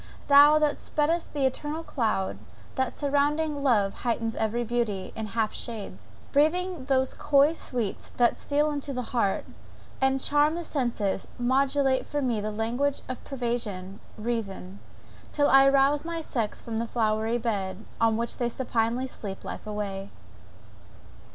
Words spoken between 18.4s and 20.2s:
supinely sleep life away!